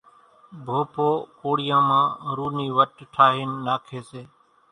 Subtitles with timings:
[0.65, 1.07] ڀوپو
[1.39, 2.03] ڪوڙيان مان
[2.35, 4.21] رُو نِي وٽِ ٺاھين ناکي سي